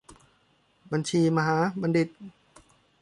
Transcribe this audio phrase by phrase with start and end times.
[0.91, 2.09] บัญชีมหาบัณฑิต